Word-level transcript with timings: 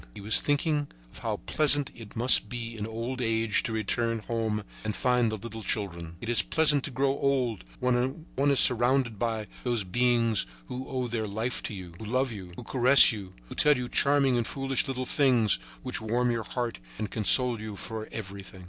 He 0.15 0.19
was 0.21 0.41
thinking 0.41 0.87
of 1.13 1.19
how 1.19 1.37
pleasant 1.45 1.91
it 1.95 2.15
must 2.15 2.49
be 2.49 2.75
in 2.75 2.87
old 2.87 3.21
age 3.21 3.61
to 3.61 3.71
return 3.71 4.17
home 4.27 4.63
and 4.83 4.95
find 4.95 5.31
the 5.31 5.35
little 5.37 5.61
children. 5.61 6.15
It 6.21 6.27
is 6.27 6.41
pleasant 6.41 6.83
to 6.85 6.89
grow 6.89 7.11
old 7.11 7.63
when 7.79 8.25
one 8.35 8.49
is 8.49 8.59
surrounded 8.59 9.19
by 9.19 9.45
those 9.63 9.83
beings 9.83 10.47
who 10.69 10.87
owe 10.87 11.05
their 11.05 11.27
life 11.27 11.61
to 11.61 11.75
you, 11.75 11.93
who 11.99 12.05
love 12.05 12.31
you, 12.31 12.53
who 12.55 12.63
caress 12.63 13.11
you, 13.11 13.33
who 13.47 13.53
tell 13.53 13.77
you 13.77 13.87
charming 13.87 14.37
and 14.37 14.47
foolish 14.47 14.87
little 14.87 15.05
things 15.05 15.59
which 15.83 16.01
warm 16.01 16.31
your 16.31 16.45
heart 16.45 16.79
and 16.97 17.11
console 17.11 17.61
you 17.61 17.75
for 17.75 18.09
everything. 18.11 18.59